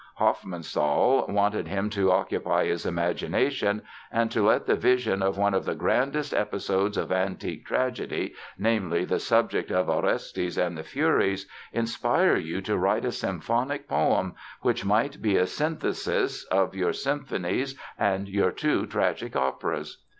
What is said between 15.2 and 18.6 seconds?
be a synthesis, of your symphonies and your